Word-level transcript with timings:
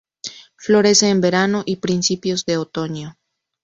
Florece 0.55 1.09
en 1.09 1.21
verano 1.21 1.61
y 1.63 1.75
principios 1.75 2.43
de 2.47 2.57
otoño. 2.57 3.19